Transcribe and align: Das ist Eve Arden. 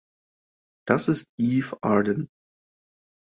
Das 0.87 1.09
ist 1.09 1.25
Eve 1.39 1.77
Arden. 1.83 2.27